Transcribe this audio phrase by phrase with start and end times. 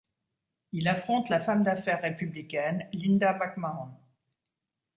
[0.71, 3.91] Il affronte la femme d'affaires républicaine Linda McMahon.